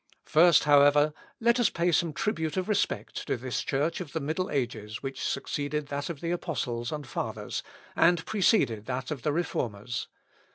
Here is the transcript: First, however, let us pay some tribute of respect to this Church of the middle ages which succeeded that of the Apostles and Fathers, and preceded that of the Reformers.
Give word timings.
First, 0.25 0.63
however, 0.63 1.13
let 1.39 1.59
us 1.59 1.69
pay 1.69 1.91
some 1.91 2.11
tribute 2.11 2.57
of 2.57 2.67
respect 2.67 3.27
to 3.27 3.37
this 3.37 3.61
Church 3.61 4.01
of 4.01 4.13
the 4.13 4.19
middle 4.19 4.49
ages 4.49 5.03
which 5.03 5.23
succeeded 5.23 5.89
that 5.89 6.09
of 6.09 6.21
the 6.21 6.31
Apostles 6.31 6.91
and 6.91 7.05
Fathers, 7.05 7.61
and 7.95 8.25
preceded 8.25 8.87
that 8.87 9.11
of 9.11 9.21
the 9.21 9.31
Reformers. 9.31 10.07